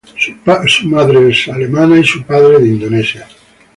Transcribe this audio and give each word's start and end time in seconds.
Su 0.17 0.35
padre 0.39 0.65
es 0.65 0.77
de 0.79 0.87
Indonesia 0.87 1.55
y 1.59 1.65
su 1.67 1.71
madre 1.71 1.99
es 1.99 3.17
alemana. 3.19 3.21